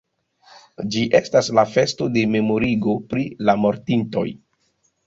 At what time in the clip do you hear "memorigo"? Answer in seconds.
2.33-2.99